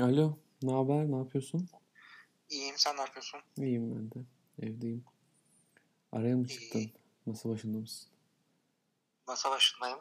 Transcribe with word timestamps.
Alo, 0.00 0.38
ne 0.62 0.72
haber? 0.72 1.10
Ne 1.10 1.16
yapıyorsun? 1.16 1.68
İyiyim, 2.48 2.74
sen 2.78 2.96
ne 2.96 3.00
yapıyorsun? 3.00 3.40
İyiyim 3.56 3.96
ben 3.96 4.10
de. 4.10 4.26
Evdeyim. 4.58 5.04
Araya 6.12 6.36
mı 6.36 6.46
İyi. 6.46 6.48
çıktın? 6.60 6.90
Masa 7.26 7.48
başında 7.48 7.78
mısın? 7.78 8.08
Masa 9.26 9.50
başındayım. 9.50 9.98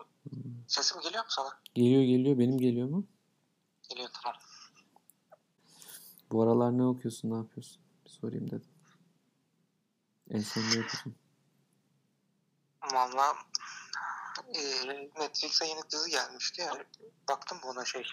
Sesim 0.67 1.01
geliyor 1.01 1.23
mu 1.23 1.29
sana? 1.29 1.61
Geliyor 1.73 2.01
geliyor. 2.01 2.39
Benim 2.39 2.57
geliyor 2.57 2.87
mu? 2.87 3.07
Geliyor, 3.89 4.09
tamam. 4.23 4.41
Bu 6.31 6.41
aralar 6.43 6.77
ne 6.77 6.83
okuyorsun? 6.85 7.31
Ne 7.31 7.35
yapıyorsun? 7.35 7.81
Bir 8.05 8.09
sorayım 8.09 8.47
dedim. 8.47 8.69
En 10.29 10.39
son 10.41 10.61
ne 10.61 10.85
okudun? 10.85 11.15
Valla 12.93 13.35
e, 14.53 14.61
Netflix'e 15.19 15.65
yeni 15.65 15.81
dizi 15.91 16.11
gelmişti 16.11 16.61
ya. 16.61 16.85
Baktım 17.29 17.57
buna 17.63 17.85
şey. 17.85 18.03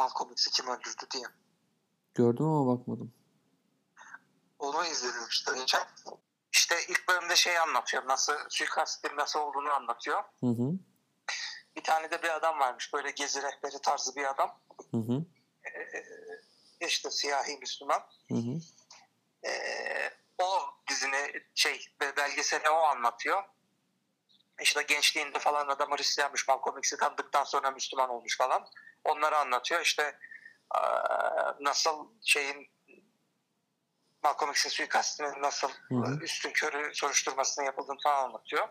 Malcolm 0.00 0.32
X'i 0.32 0.50
kim 0.50 0.66
öldürdü 0.66 1.04
diye. 1.10 1.24
Gördüm 2.14 2.46
ama 2.46 2.78
bakmadım. 2.78 3.14
Onu 4.58 4.84
izledim 4.84 5.28
işte 5.30 5.52
geçen. 5.54 5.82
İşte 6.52 6.76
ilk 6.88 7.08
bölümde 7.08 7.36
şey 7.36 7.58
anlatıyor. 7.58 8.08
Nasıl 8.08 8.32
suikastin 8.48 9.16
nasıl 9.16 9.40
olduğunu 9.40 9.70
anlatıyor. 9.72 10.22
Hı 10.40 10.46
hı. 10.46 10.72
Bir 11.76 11.82
tane 11.84 12.10
de 12.10 12.22
bir 12.22 12.36
adam 12.36 12.58
varmış. 12.58 12.92
Böyle 12.94 13.10
gezi 13.10 13.42
rehberi 13.42 13.80
tarzı 13.82 14.16
bir 14.16 14.30
adam. 14.30 14.60
Hı 14.90 14.96
hı. 14.96 15.24
E, 16.80 16.86
işte 16.86 17.10
siyahi 17.10 17.56
Müslüman. 17.56 18.02
Hı 18.28 18.34
hı. 18.34 18.60
Ee, 19.48 20.10
o 20.38 20.60
dizini 20.88 21.42
şey 21.54 21.86
be- 22.00 22.16
belgeseli 22.16 22.68
o 22.70 22.76
anlatıyor. 22.76 23.42
İşte 24.60 24.82
gençliğinde 24.82 25.38
falan 25.38 25.68
adam 25.68 25.90
Hristiyanmış 25.90 26.48
Malcolm 26.48 26.78
X'i 26.78 26.96
tanıdıktan 26.96 27.44
sonra 27.44 27.70
Müslüman 27.70 28.10
olmuş 28.10 28.38
falan. 28.38 28.66
Onları 29.04 29.36
anlatıyor. 29.38 29.80
İşte 29.80 30.18
nasıl 31.60 32.08
şeyin 32.24 32.70
Malcolm 34.22 34.50
X'in 34.50 34.70
suikastinin 34.70 35.42
nasıl 35.42 35.70
Hı 35.88 35.94
hı. 35.94 36.18
üstün 36.22 36.50
körü 36.52 36.94
soruşturmasını 36.94 37.64
yapıldığını 37.64 37.98
falan 38.02 38.24
anlatıyor. 38.24 38.68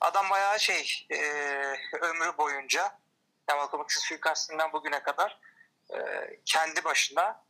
Adam 0.00 0.30
bayağı 0.30 0.60
şey 0.60 1.06
eee, 1.10 1.80
ömrü 2.00 2.38
boyunca 2.38 2.82
yani 3.48 3.58
Malcolm 3.58 3.82
X'in 3.82 4.00
suikastinden 4.00 4.72
bugüne 4.72 5.02
kadar 5.02 5.40
eee, 5.90 6.40
kendi 6.44 6.84
başına 6.84 7.44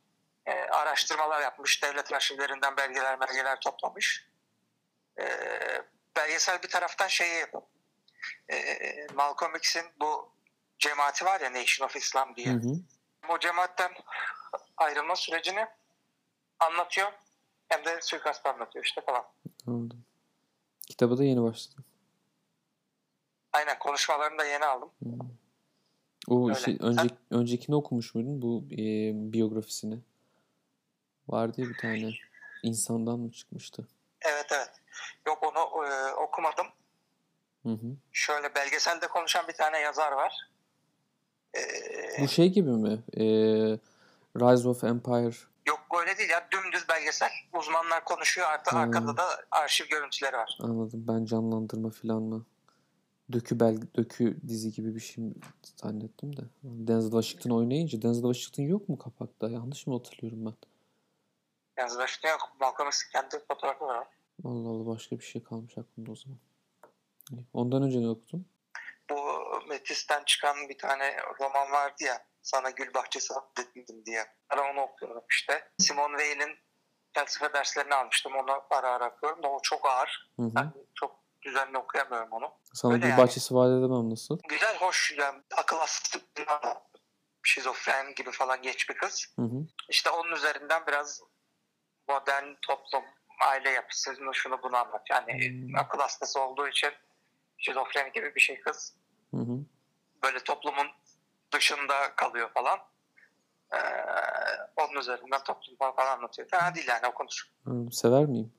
e, 0.47 0.53
araştırmalar 0.53 1.41
yapmış. 1.41 1.83
Devlet 1.83 2.13
arşivlerinden 2.13 2.77
belgeler 2.77 3.21
belgeler 3.21 3.61
toplamış. 3.61 4.29
E, 5.21 5.25
belgesel 6.17 6.63
bir 6.63 6.69
taraftan 6.69 7.09
şeyi 7.09 7.47
e, 8.49 9.07
Malcolm 9.15 9.57
X'in 9.57 9.87
bu 10.01 10.33
cemaati 10.83 11.25
var 11.25 11.41
ya 11.41 11.53
Nation 11.53 11.87
of 11.87 11.97
Islam 11.97 12.37
diye. 12.37 12.53
Hı 12.53 12.59
hı. 12.59 12.75
O 13.29 13.39
cemaatten 13.39 13.93
ayrılma 14.77 15.17
sürecini 15.17 15.67
anlatıyor. 16.61 17.13
Hem 17.69 17.85
de 17.85 18.01
suikastı 18.03 18.49
anlatıyor 18.49 18.85
işte 18.85 19.01
falan. 19.01 19.25
Anladım. 19.67 20.05
Kitaba 20.87 21.19
da 21.19 21.25
yeni 21.25 21.43
başladım. 21.43 21.85
Aynen 23.53 23.79
konuşmalarını 23.79 24.39
da 24.39 24.45
yeni 24.45 24.65
aldım. 24.65 24.91
Hı. 25.03 25.09
O 26.29 26.49
Öyle. 26.49 26.61
şey, 26.61 26.79
önce, 26.81 27.09
öncekini 27.31 27.77
okumuş 27.77 28.15
muydun? 28.15 28.43
Bu 28.43 28.65
e, 28.73 29.13
biyografisini. 29.33 29.99
Vardı 31.29 31.61
ya 31.61 31.69
bir 31.69 31.77
tane. 31.77 32.11
İnsandan 32.63 33.19
mı 33.19 33.33
çıkmıştı? 33.33 33.89
Evet 34.21 34.47
evet. 34.53 34.71
Yok 35.27 35.43
onu 35.43 35.87
e, 35.87 36.13
okumadım. 36.13 36.67
Hı 37.63 37.69
hı. 37.69 37.97
Şöyle 38.13 38.55
belgeselde 38.55 39.07
konuşan 39.07 39.49
bir 39.49 39.53
tane 39.53 39.79
yazar 39.79 40.13
var. 40.13 40.51
E, 41.57 41.61
Bu 42.23 42.29
şey 42.29 42.49
gibi 42.53 42.71
mi? 42.71 43.03
E, 43.17 43.25
Rise 44.37 44.69
of 44.69 44.85
Empire. 44.85 45.37
Yok 45.69 45.81
öyle 46.01 46.19
değil 46.19 46.31
ya 46.31 46.49
dümdüz 46.53 46.89
belgesel. 46.89 47.31
Uzmanlar 47.59 48.05
konuşuyor 48.05 48.47
artık 48.51 48.73
Hmm. 48.73 48.81
arkada 48.81 49.17
da 49.17 49.25
arşiv 49.51 49.85
görüntüleri 49.91 50.37
var. 50.37 50.59
Anladım. 50.61 51.05
Ben 51.09 51.25
canlandırma 51.25 51.91
falan 51.91 52.23
mı? 52.23 52.47
Dökü 53.33 53.61
bel 53.61 53.79
dökü 53.97 54.37
dizi 54.49 54.73
gibi 54.73 54.95
bir 54.95 55.01
şey 55.01 55.25
zannettim 55.77 56.37
de. 56.37 56.41
Denzel 56.63 57.11
Washington 57.11 57.51
oynayınca 57.51 58.03
Denzel 58.03 58.23
Washington 58.33 58.63
yok 58.73 58.89
mu 58.89 58.99
kapakta? 58.99 59.51
Yanlış 59.51 59.87
mı 59.87 59.95
hatırlıyorum 59.95 60.47
ben? 60.47 60.55
Yani 61.79 61.99
başta 61.99 62.29
yok. 62.29 62.53
Malcolm 62.61 62.91
kendi 63.13 63.45
fotoğrafı 63.49 63.85
var. 63.85 64.07
Allah 64.45 64.69
Allah 64.69 64.87
başka 64.87 65.19
bir 65.19 65.25
şey 65.25 65.43
kalmış 65.43 65.79
aklımda 65.79 66.11
o 66.13 66.17
zaman. 66.17 66.39
Ondan 67.53 67.83
önce 67.83 68.01
ne 68.03 68.09
okudun? 68.09 68.47
Bu 69.13 69.43
Metis'ten 69.69 70.25
çıkan 70.25 70.69
bir 70.69 70.79
tane 70.79 71.17
roman 71.41 71.73
vardı 71.73 72.05
ya. 72.05 72.27
Sana 72.43 72.71
Gül 72.71 72.95
Bahçesi 72.95 73.35
dedim 73.57 74.07
diye. 74.07 74.27
Ben 74.51 74.59
onu 74.59 74.81
okuyorum 74.81 75.25
işte. 75.31 75.69
Simone 75.79 76.19
Weil'in 76.19 76.59
felsefe 77.15 77.53
derslerini 77.53 77.95
almıştım. 77.95 78.33
Onu 78.37 78.63
ara 78.71 78.89
ara 78.91 79.09
okuyorum 79.09 79.43
da 79.43 79.49
o 79.49 79.61
çok 79.63 79.87
ağır. 79.87 80.31
Hı 80.37 80.43
hı. 80.43 80.51
Ben 80.55 80.73
çok 80.95 81.23
düzenli 81.43 81.79
okuyamıyorum 81.79 82.33
onu. 82.33 82.55
Sana 82.75 82.93
öyle 82.93 83.03
bir 83.03 83.09
yani. 83.09 83.23
bahçesi 83.23 83.55
vaat 83.55 83.69
edemem 83.69 84.11
nasıl? 84.11 84.39
Güzel, 84.49 84.77
hoş. 84.77 85.15
Yani 85.19 85.43
akıl 85.57 85.77
hastası, 85.77 86.25
şizofren 87.43 88.15
gibi 88.15 88.31
falan 88.31 88.63
genç 88.63 88.89
bir 88.91 88.97
kız. 88.97 89.27
Hı 89.37 89.43
hı. 89.43 89.67
İşte 89.89 90.11
onun 90.11 90.33
üzerinden 90.33 90.87
biraz 90.87 91.23
modern 92.09 92.55
toplum, 92.63 93.05
aile 93.41 93.71
yapısı, 93.71 94.17
şunu 94.33 94.63
bunu 94.63 94.77
anlatıyor. 94.77 95.21
Yani 95.21 95.49
Hmm. 95.49 95.77
akıl 95.79 95.99
hastası 95.99 96.41
olduğu 96.41 96.69
için 96.69 96.93
şizofreni 97.59 98.13
gibi 98.13 98.35
bir 98.35 98.41
şey 98.41 98.61
kız. 98.61 98.97
Hı 99.35 99.37
hı. 99.37 99.59
Böyle 100.23 100.45
toplumun 100.45 100.87
dışında 101.53 102.15
kalıyor 102.17 102.51
falan. 102.55 102.79
Ee, 103.73 103.79
onun 104.77 105.01
üzerinden 105.01 105.45
toplum 105.45 105.77
falan 105.79 106.17
anlatıyor. 106.19 106.49
Fena 106.49 106.75
değil 106.75 106.89
yani 106.89 107.07
okunur. 107.07 107.51
Anladım. 107.67 107.93
Sever 107.93 108.27
miyim? 108.27 108.53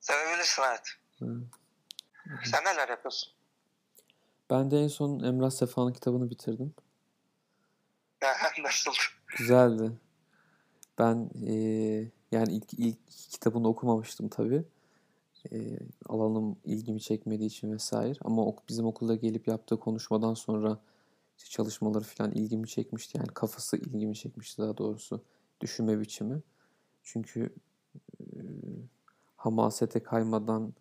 Sevebilirsin 0.00 0.62
evet. 0.62 0.88
Hı. 1.18 1.40
Sen 2.44 2.64
neler 2.64 2.88
yapıyorsun? 2.88 3.32
Ben 4.50 4.70
de 4.70 4.78
en 4.78 4.88
son 4.88 5.20
Emrah 5.20 5.50
Sefa'nın 5.50 5.92
kitabını 5.92 6.30
bitirdim. 6.30 6.74
Nasıl? 8.62 8.92
Güzeldi. 9.26 9.92
Ben 10.98 11.30
eee, 11.34 12.10
yani 12.32 12.52
ilk, 12.52 12.74
ilk 12.74 12.98
kitabını 13.08 13.68
okumamıştım 13.68 14.28
tabii. 14.28 14.64
Eee, 15.50 15.78
alanım 16.06 16.56
ilgimi 16.64 17.00
çekmediği 17.00 17.48
için 17.48 17.72
vesaire. 17.72 18.18
Ama 18.24 18.46
ok- 18.46 18.68
bizim 18.68 18.86
okulda 18.86 19.14
gelip 19.14 19.48
yaptığı 19.48 19.80
konuşmadan 19.80 20.34
sonra 20.34 20.78
işte 21.38 21.50
çalışmaları 21.50 22.04
falan 22.04 22.32
ilgimi 22.32 22.68
çekmişti. 22.68 23.18
Yani 23.18 23.28
kafası 23.28 23.76
ilgimi 23.76 24.16
çekmişti 24.16 24.62
daha 24.62 24.78
doğrusu. 24.78 25.22
Düşünme 25.60 26.00
biçimi. 26.00 26.42
Çünkü 27.04 27.54
eee, 28.20 28.42
hamasete 29.36 30.02
kaymadan 30.02 30.74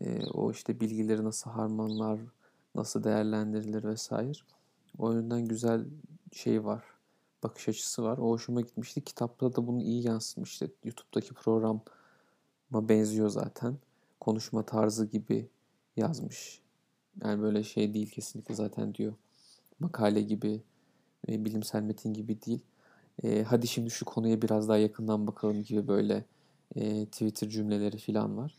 eee, 0.00 0.26
o 0.34 0.50
işte 0.52 0.80
bilgileri 0.80 1.24
nasıl 1.24 1.50
harmanlar, 1.50 2.20
nasıl 2.74 3.04
değerlendirilir 3.04 3.84
vesaire. 3.84 4.32
O 4.98 5.12
yönden 5.12 5.46
güzel 5.48 5.86
şey 6.32 6.64
var 6.64 6.84
bakış 7.44 7.68
açısı 7.68 8.02
var. 8.04 8.18
O 8.18 8.30
hoşuma 8.30 8.60
gitmişti. 8.60 9.04
Kitapta 9.04 9.56
da 9.56 9.66
bunu 9.66 9.82
iyi 9.82 10.06
yansıtmıştı. 10.08 10.72
YouTube'daki 10.84 11.34
programa 11.34 11.80
benziyor 12.72 13.28
zaten. 13.28 13.78
Konuşma 14.26 14.62
tarzı 14.62 15.06
gibi 15.06 15.48
yazmış. 15.96 16.62
Yani 17.24 17.42
böyle 17.42 17.62
şey 17.62 17.94
değil 17.94 18.10
kesinlikle 18.10 18.54
zaten 18.54 18.94
diyor. 18.94 19.14
Makale 19.80 20.22
gibi, 20.22 20.62
e, 21.28 21.44
bilimsel 21.44 21.82
metin 21.82 22.14
gibi 22.14 22.42
değil. 22.42 22.60
E, 23.22 23.42
hadi 23.42 23.66
şimdi 23.66 23.90
şu 23.90 24.04
konuya 24.04 24.42
biraz 24.42 24.68
daha 24.68 24.76
yakından 24.76 25.26
bakalım 25.26 25.62
gibi 25.62 25.88
böyle 25.88 26.24
e, 26.74 27.06
Twitter 27.06 27.48
cümleleri 27.48 27.98
falan 27.98 28.36
var. 28.36 28.54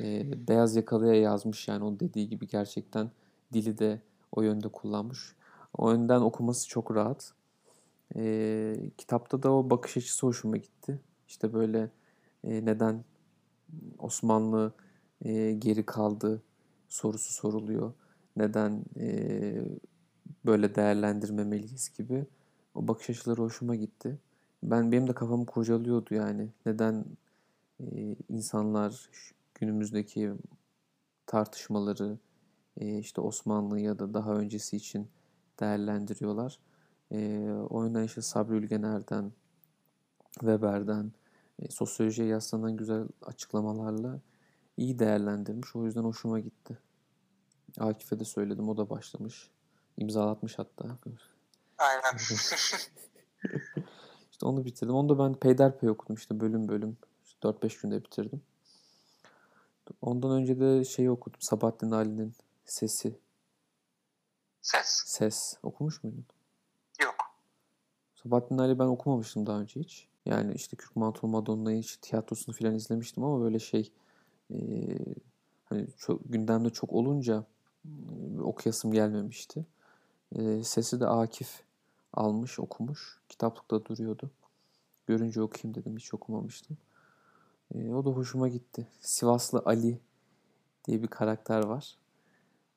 E, 0.00 0.32
beyaz 0.48 0.76
yakalıya 0.76 1.14
yazmış 1.14 1.68
yani 1.68 1.84
o 1.84 2.00
dediği 2.00 2.28
gibi 2.28 2.48
gerçekten 2.48 3.10
dili 3.52 3.78
de 3.78 4.00
o 4.32 4.42
yönde 4.42 4.68
kullanmış. 4.68 5.34
O 5.78 5.90
yönden 5.90 6.20
okuması 6.20 6.68
çok 6.68 6.94
rahat. 6.94 7.32
Ee, 8.16 8.76
kitapta 8.98 9.42
da 9.42 9.52
o 9.52 9.70
bakış 9.70 9.96
açısı 9.96 10.26
hoşuma 10.26 10.56
gitti. 10.56 11.00
İşte 11.28 11.52
böyle 11.52 11.90
e, 12.44 12.64
neden 12.64 13.04
Osmanlı 13.98 14.72
e, 15.24 15.52
geri 15.52 15.86
kaldı 15.86 16.42
sorusu 16.88 17.32
soruluyor. 17.32 17.92
Neden 18.36 18.84
e, 18.96 19.54
böyle 20.46 20.74
değerlendirmemeliyiz 20.74 21.92
gibi. 21.98 22.26
O 22.74 22.88
bakış 22.88 23.10
açıları 23.10 23.42
hoşuma 23.42 23.74
gitti. 23.74 24.18
Ben 24.62 24.92
benim 24.92 25.08
de 25.08 25.12
kafamı 25.12 25.46
kurcalıyordu 25.46 26.14
yani. 26.14 26.48
Neden 26.66 27.04
e, 27.80 28.16
insanlar 28.28 29.10
günümüzdeki 29.54 30.32
tartışmaları 31.26 32.18
e, 32.76 32.98
işte 32.98 33.20
Osmanlı 33.20 33.80
ya 33.80 33.98
da 33.98 34.14
daha 34.14 34.34
öncesi 34.34 34.76
için 34.76 35.08
değerlendiriyorlar. 35.60 36.58
E, 37.12 37.48
o 37.70 37.84
yüzden 37.84 38.04
işte 38.04 38.22
Sabri 38.22 38.54
Ülgener'den, 38.54 39.32
Weber'den, 40.32 41.12
e, 41.58 41.70
sosyolojiye 41.70 42.28
yaslanan 42.28 42.76
güzel 42.76 43.04
açıklamalarla 43.22 44.20
iyi 44.76 44.98
değerlendirmiş. 44.98 45.76
O 45.76 45.84
yüzden 45.84 46.02
hoşuma 46.02 46.40
gitti. 46.40 46.78
Akif'e 47.78 48.20
de 48.20 48.24
söyledim. 48.24 48.68
O 48.68 48.76
da 48.76 48.90
başlamış. 48.90 49.50
İmzalatmış 49.96 50.58
hatta. 50.58 50.98
Aynen. 51.78 52.16
işte 54.30 54.46
onu 54.46 54.64
bitirdim. 54.64 54.94
Onu 54.94 55.08
da 55.08 55.18
ben 55.18 55.34
peyderpey 55.34 55.90
okudum 55.90 56.16
işte 56.16 56.40
bölüm 56.40 56.68
bölüm. 56.68 56.96
İşte 57.24 57.48
4-5 57.48 57.82
günde 57.82 58.04
bitirdim. 58.04 58.42
Ondan 60.00 60.30
önce 60.30 60.60
de 60.60 60.84
şeyi 60.84 61.10
okudum. 61.10 61.40
Sabahattin 61.40 61.90
Ali'nin 61.90 62.34
Sesi. 62.64 63.18
Ses. 64.62 65.02
Ses. 65.06 65.36
Okumuş 65.62 66.04
muydun? 66.04 66.26
Yok. 67.02 67.14
Sabahattin 68.14 68.58
Ali 68.58 68.78
ben 68.78 68.84
okumamıştım 68.84 69.46
daha 69.46 69.60
önce 69.60 69.80
hiç. 69.80 70.08
Yani 70.26 70.54
işte 70.54 70.76
Kürk 70.76 70.96
Mantolu 70.96 71.30
Madonna'yı 71.30 71.78
hiç 71.78 71.96
tiyatrosunu 71.96 72.54
falan 72.54 72.74
izlemiştim 72.74 73.24
ama 73.24 73.44
böyle 73.44 73.58
şey 73.58 73.92
hani 75.64 75.86
çok, 75.98 76.20
gündemde 76.32 76.70
çok 76.70 76.92
olunca 76.92 77.44
e, 77.84 78.40
okuyasım 78.40 78.92
gelmemişti. 78.92 79.66
Sesi 80.62 81.00
de 81.00 81.06
Akif 81.06 81.62
almış, 82.12 82.58
okumuş. 82.58 83.20
Kitaplıkta 83.28 83.84
duruyordu. 83.84 84.30
Görünce 85.06 85.42
okuyayım 85.42 85.74
dedim. 85.74 85.96
Hiç 85.96 86.14
okumamıştım. 86.14 86.76
O 87.74 88.04
da 88.04 88.10
hoşuma 88.10 88.48
gitti. 88.48 88.88
Sivaslı 89.00 89.62
Ali 89.64 90.00
diye 90.84 91.02
bir 91.02 91.08
karakter 91.08 91.64
var. 91.64 91.96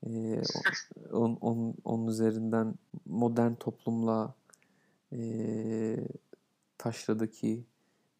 E, 0.08 0.42
on, 1.12 1.38
on, 1.42 1.76
onun 1.84 2.08
üzerinden 2.08 2.76
modern 3.06 3.54
toplumla 3.54 4.34
taşradaki 6.78 7.66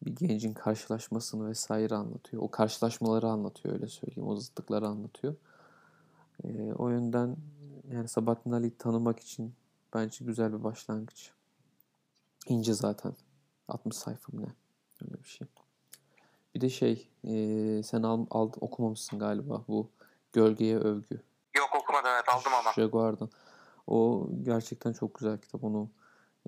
bir 0.02 0.16
gencin 0.16 0.54
karşılaşmasını 0.54 1.48
vesaire 1.48 1.94
anlatıyor. 1.94 2.42
O 2.42 2.50
karşılaşmaları 2.50 3.26
anlatıyor 3.26 3.74
öyle 3.74 3.86
söyleyeyim. 3.86 4.28
O 4.28 4.36
zıtlıkları 4.36 4.86
anlatıyor. 4.86 5.34
E, 6.44 6.72
o 6.72 6.88
yönden 6.88 7.36
yani 7.92 8.08
Sabahattin 8.08 8.52
Ali'yi 8.52 8.78
tanımak 8.78 9.20
için 9.20 9.54
bence 9.94 10.24
güzel 10.24 10.52
bir 10.52 10.64
başlangıç. 10.64 11.32
İnce 12.46 12.74
zaten. 12.74 13.12
60 13.68 13.96
sayfa 13.96 14.32
ne? 14.32 14.46
Öyle 15.02 15.22
bir 15.22 15.28
şey. 15.28 15.48
Bir 16.54 16.60
de 16.60 16.70
şey 16.70 17.08
e, 17.24 17.82
sen 17.82 18.02
al, 18.02 18.26
al, 18.30 18.50
okumamışsın 18.60 19.18
galiba 19.18 19.64
bu 19.68 19.90
Gölgeye 20.32 20.78
Övgü. 20.78 21.22
Yok 21.56 21.68
okumadım 21.82 22.10
evet 22.14 22.28
aldım 22.28 22.52
ama. 22.60 22.72
Jaguar'dan. 22.72 23.30
O 23.86 24.28
gerçekten 24.42 24.92
çok 24.92 25.14
güzel 25.14 25.38
kitap. 25.38 25.64
Onu 25.64 25.90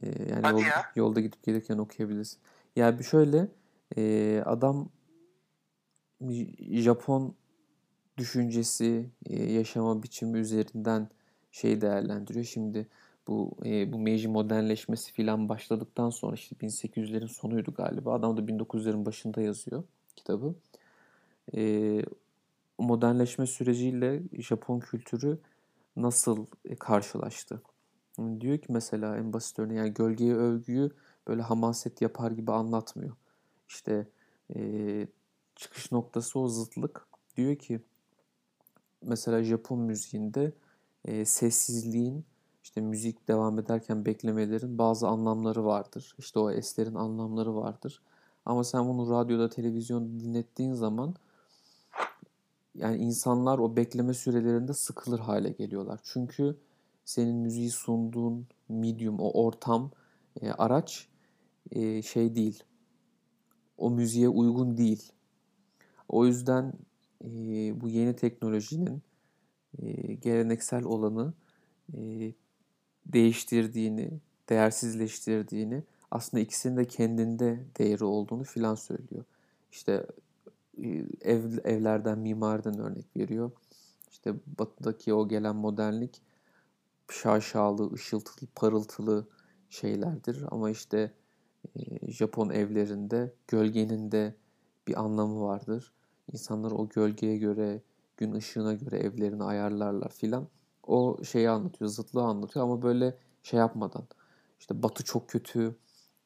e, 0.03 0.07
yani 0.29 0.51
yol, 0.51 0.63
yolda 0.97 1.21
gidip 1.21 1.43
gelirken 1.43 1.79
okuyabilirsin. 1.79 2.41
Yani 2.77 2.99
bir 2.99 3.05
şöyle 3.05 3.49
e, 3.97 4.43
adam 4.47 4.89
Japon 6.71 7.35
düşüncesi, 8.19 9.11
e, 9.27 9.53
yaşama 9.53 10.03
biçimi 10.03 10.39
üzerinden 10.39 11.09
şey 11.51 11.81
değerlendiriyor. 11.81 12.45
Şimdi 12.45 12.87
bu 13.29 13.57
e, 13.65 13.93
bu 13.93 13.99
Meiji 13.99 14.29
modernleşmesi 14.29 15.13
filan 15.13 15.49
başladıktan 15.49 16.11
sonra 16.11 16.35
işte 16.35 16.57
1800'lerin 16.57 17.29
sonuydu 17.29 17.75
galiba. 17.75 18.15
Adam 18.15 18.37
da 18.37 18.41
1900'lerin 18.41 19.05
başında 19.05 19.41
yazıyor 19.41 19.83
kitabı. 20.17 20.55
E, 21.57 22.03
modernleşme 22.79 23.47
süreciyle 23.47 24.23
Japon 24.33 24.81
kültürü 24.81 25.39
nasıl 25.97 26.47
karşılaştı? 26.79 27.63
Diyor 28.41 28.59
ki 28.59 28.67
mesela 28.69 29.17
en 29.17 29.33
basit 29.33 29.59
örneği 29.59 29.79
yani 29.79 29.95
gölgeye 29.95 30.35
övgüyü 30.35 30.91
böyle 31.29 31.43
hamaset 31.43 32.03
yapar 32.03 32.31
gibi 32.31 32.53
anlatmıyor. 32.53 33.17
İşte 33.69 34.09
e, 34.57 35.07
çıkış 35.57 35.93
noktası 35.93 36.39
o 36.39 36.49
zıtlık. 36.49 37.09
Diyor 37.37 37.57
ki 37.57 37.81
mesela 39.03 39.43
Japon 39.43 39.79
müziğinde 39.79 40.53
e, 41.05 41.25
sessizliğin 41.25 42.25
işte 42.63 42.81
müzik 42.81 43.29
devam 43.29 43.59
ederken 43.59 44.05
beklemelerin 44.05 44.79
bazı 44.79 45.09
anlamları 45.09 45.65
vardır. 45.65 46.15
İşte 46.19 46.39
o 46.39 46.51
eslerin 46.51 46.95
anlamları 46.95 47.57
vardır. 47.57 48.03
Ama 48.45 48.65
sen 48.65 48.89
bunu 48.89 49.11
radyoda, 49.11 49.49
televizyonda 49.49 50.21
dinlettiğin 50.21 50.73
zaman 50.73 51.15
yani 52.75 52.97
insanlar 52.97 53.59
o 53.59 53.77
bekleme 53.77 54.15
sürelerinde 54.15 54.73
sıkılır 54.75 55.19
hale 55.19 55.51
geliyorlar. 55.51 56.01
Çünkü 56.03 56.57
senin 57.05 57.37
müziği 57.37 57.71
sunduğun 57.71 58.47
medium, 58.69 59.21
o 59.21 59.45
ortam, 59.45 59.91
e, 60.41 60.51
araç 60.51 61.09
e, 61.71 62.03
şey 62.03 62.35
değil. 62.35 62.65
O 63.79 63.91
müziğe 63.91 64.29
uygun 64.29 64.77
değil. 64.77 65.13
O 66.09 66.27
yüzden 66.27 66.73
e, 67.25 67.29
bu 67.81 67.89
yeni 67.89 68.17
teknolojinin 68.17 69.03
e, 69.79 70.15
geleneksel 70.15 70.85
olanı 70.85 71.35
e, 71.95 72.33
değiştirdiğini, 73.07 74.21
değersizleştirdiğini, 74.49 75.83
aslında 76.11 76.41
ikisinin 76.43 76.77
de 76.77 76.85
kendinde 76.85 77.65
değeri 77.79 78.05
olduğunu 78.05 78.45
filan 78.45 78.75
söylüyor. 78.75 79.25
İşte 79.73 80.07
ev, 81.21 81.59
evlerden, 81.65 82.19
mimariden 82.19 82.79
örnek 82.79 83.17
veriyor. 83.17 83.51
İşte 84.11 84.35
batıdaki 84.59 85.15
o 85.15 85.29
gelen 85.29 85.57
modernlik 85.57 86.23
şaşalı, 87.11 87.93
ışıltılı, 87.93 88.49
parıltılı 88.55 89.29
şeylerdir. 89.71 90.45
Ama 90.51 90.71
işte 90.71 90.99
e, 90.99 91.13
Japon 92.09 92.51
evlerinde 92.51 93.35
gölgenin 93.49 94.13
de 94.13 94.35
bir 94.89 95.01
anlamı 95.01 95.43
vardır. 95.43 95.93
İnsanlar 96.33 96.71
o 96.71 96.89
gölgeye 96.89 97.37
göre, 97.37 97.83
gün 98.17 98.33
ışığına 98.33 98.75
göre 98.75 98.99
evlerini 98.99 99.45
ayarlarlar 99.45 100.11
filan. 100.11 100.49
O 100.87 101.25
şeyi 101.25 101.51
anlatıyor, 101.51 101.91
zıtlığı 101.91 102.23
anlatıyor 102.23 102.65
ama 102.65 102.83
böyle 102.83 103.17
şey 103.43 103.59
yapmadan. 103.59 104.07
İşte 104.61 104.83
batı 104.83 105.05
çok 105.05 105.29
kötü, 105.29 105.77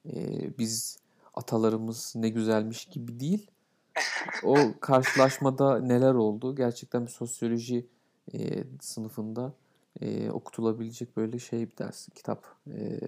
e, 0.07 0.59
biz 0.59 0.99
atalarımız 1.35 2.13
ne 2.17 2.29
güzelmiş 2.29 2.85
gibi 2.85 3.21
değil 3.21 3.51
o 4.45 4.57
karşılaşmada 4.81 5.79
neler 5.79 6.15
oldu? 6.15 6.57
Gerçekten 6.57 7.07
bir 7.07 7.11
sosyoloji 7.11 7.87
e, 8.35 8.65
sınıfında 8.81 9.53
okutulabilecek 10.33 11.17
böyle 11.17 11.39
şey 11.39 11.71
bir 11.71 11.77
ders, 11.77 12.09
kitap. 12.15 12.47
E, 12.67 13.01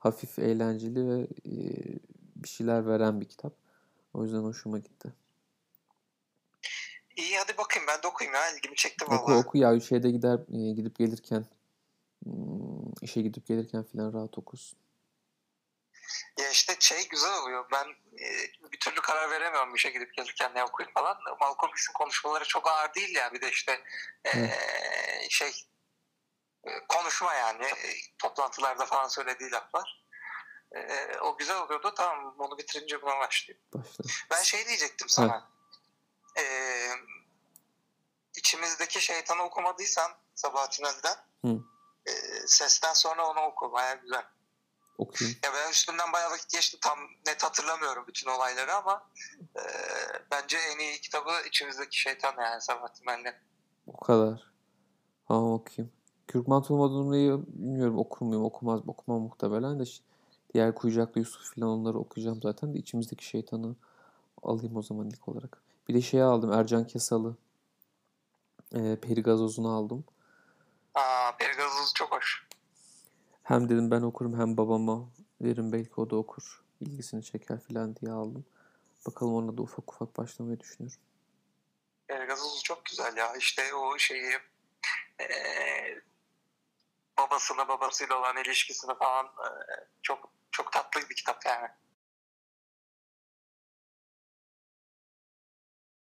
hafif 0.00 0.38
eğlenceli 0.38 1.08
ve 1.08 1.20
e, 1.22 1.54
bir 2.36 2.48
şeyler 2.48 2.86
veren 2.86 3.20
bir 3.20 3.28
kitap. 3.28 3.52
O 4.14 4.24
yüzden 4.24 4.38
hoşuma 4.38 4.78
gitti. 4.78 5.12
İyi 7.16 7.38
hadi 7.38 7.58
bakayım 7.58 7.88
ben 7.88 8.02
de 8.02 8.06
okuyayım 8.06 8.34
ya 8.34 8.50
ilgimi 8.50 8.76
çekti 8.76 9.06
valla. 9.08 9.22
Oku 9.22 9.32
oku 9.32 9.58
ya 9.58 9.80
şeyde 9.80 10.10
gider 10.10 10.38
e, 10.52 10.72
gidip 10.72 10.98
gelirken 10.98 11.44
hmm, 12.24 12.92
işe 13.02 13.22
gidip 13.22 13.46
gelirken 13.46 13.84
filan 13.84 14.12
rahat 14.12 14.38
okursun. 14.38 14.78
Ya 16.38 16.50
işte 16.50 16.76
şey 16.80 17.08
güzel 17.08 17.42
oluyor. 17.42 17.66
Ben 17.72 17.86
e, 18.24 18.28
bir 18.72 18.80
türlü 18.80 19.00
karar 19.00 19.30
veremiyorum 19.30 19.74
işe 19.74 19.90
gidip 19.90 20.14
gelirken 20.14 20.54
ne 20.54 20.64
okuyayım 20.64 20.94
falan. 20.94 21.16
Malcolm 21.40 21.70
X'in 21.70 21.92
konuşmaları 21.92 22.44
çok 22.44 22.68
ağır 22.68 22.94
değil 22.94 23.14
ya. 23.14 23.32
Bir 23.32 23.40
de 23.40 23.50
işte 23.50 23.80
e, 24.26 24.30
şey 25.28 25.52
konuşma 26.88 27.34
yani. 27.34 27.64
E, 27.64 27.94
toplantılarda 28.18 28.86
falan 28.86 29.08
söylediği 29.08 29.50
laflar. 29.50 30.04
E, 30.72 31.16
o 31.18 31.36
güzel 31.36 31.62
oluyordu. 31.62 31.92
Tamam 31.96 32.34
onu 32.38 32.58
bitirince 32.58 33.02
buna 33.02 33.18
başlayayım. 33.18 33.64
Başla. 33.74 34.04
Ben 34.30 34.42
şey 34.42 34.66
diyecektim 34.66 35.08
sana. 35.08 35.50
E, 36.38 36.44
içimizdeki 38.36 39.00
şeytanı 39.00 39.42
okumadıysan 39.42 40.12
Sabahattin 40.34 40.84
Ali'den 40.84 41.16
e, 42.06 42.12
sesten 42.46 42.92
sonra 42.92 43.26
onu 43.26 43.40
oku. 43.40 43.72
Baya 43.72 43.94
güzel 43.94 44.24
okuyayım. 44.98 45.38
Ya 45.44 45.50
ben 45.54 45.70
üstünden 45.70 46.12
bayağı 46.12 46.30
vakit 46.30 46.50
geçti. 46.50 46.78
Tam 46.80 46.98
net 47.26 47.44
hatırlamıyorum 47.44 48.06
bütün 48.06 48.30
olayları 48.30 48.74
ama 48.74 49.10
e, 49.56 49.62
bence 50.30 50.58
en 50.58 50.78
iyi 50.78 51.00
kitabı 51.00 51.42
içimizdeki 51.46 52.00
şeytan 52.00 52.34
yani 52.40 52.60
Sabahattin 52.60 53.06
Ali'nin. 53.06 53.34
O 53.86 54.00
kadar. 54.00 54.52
Tamam 55.28 55.52
okuyayım. 55.52 55.99
Kürkman 56.30 56.62
Tulmadunlu'yu 56.62 57.44
bilmiyorum 57.48 57.98
okur 57.98 58.26
muyum 58.26 58.44
okumaz 58.44 58.80
okumam 58.86 59.22
muhtemelen 59.22 59.80
de 59.80 59.84
diğer 60.54 60.74
Kuyucaklı 60.74 61.20
Yusuf 61.20 61.54
falan 61.54 61.68
onları 61.68 61.98
okuyacağım 61.98 62.42
zaten 62.42 62.74
de 62.74 62.78
içimizdeki 62.78 63.24
şeytanı 63.24 63.76
alayım 64.42 64.76
o 64.76 64.82
zaman 64.82 65.10
ilk 65.10 65.28
olarak. 65.28 65.62
Bir 65.88 65.94
de 65.94 66.00
şeyi 66.00 66.22
aldım 66.22 66.52
Ercan 66.52 66.86
Kesal'ı. 66.86 67.36
E, 68.74 68.96
Peri 68.96 69.22
Gazoz'unu 69.22 69.68
aldım. 69.68 70.04
Aa, 70.94 71.36
Peri 71.38 71.52
Gazoz 71.52 71.94
çok 71.94 72.12
hoş. 72.12 72.46
Hem 73.42 73.68
dedim 73.68 73.90
ben 73.90 74.02
okurum 74.02 74.38
hem 74.38 74.56
babama 74.56 75.08
veririm 75.40 75.72
belki 75.72 75.92
o 75.96 76.10
da 76.10 76.16
okur. 76.16 76.64
ilgisini 76.80 77.24
çeker 77.24 77.60
falan 77.60 77.96
diye 77.96 78.12
aldım. 78.12 78.44
Bakalım 79.06 79.34
ona 79.34 79.58
da 79.58 79.62
ufak 79.62 79.92
ufak 79.92 80.18
başlamayı 80.18 80.60
düşünüyorum. 80.60 80.98
E, 82.08 82.14
gazozu 82.14 82.62
çok 82.62 82.84
güzel 82.84 83.16
ya. 83.16 83.36
İşte 83.36 83.74
o 83.74 83.98
şeyi 83.98 84.32
e, 85.20 85.26
babasına 87.30 87.68
babasıyla 87.68 88.18
olan 88.18 88.36
ilişkisini 88.36 88.98
falan 88.98 89.26
e, 89.26 89.48
çok 90.02 90.32
çok 90.50 90.72
tatlı 90.72 91.00
bir 91.10 91.14
kitap 91.14 91.46
yani. 91.46 91.68